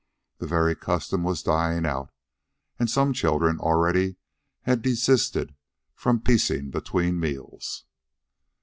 The 0.39 0.47
very 0.47 0.73
custom 0.75 1.23
was 1.23 1.43
dying 1.43 1.85
out, 1.85 2.09
and 2.79 2.89
some 2.89 3.13
children 3.13 3.59
already 3.59 4.15
had 4.63 4.81
desisted 4.81 5.53
from 5.93 6.21
piecing 6.21 6.71
between 6.71 7.19
meals. 7.19 7.85